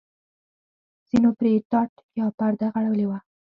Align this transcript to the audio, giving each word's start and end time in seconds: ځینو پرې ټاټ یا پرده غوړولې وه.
ځینو 1.09 1.29
پرې 1.37 1.51
ټاټ 1.69 1.91
یا 2.19 2.25
پرده 2.37 2.67
غوړولې 2.73 3.05
وه. 3.07 3.17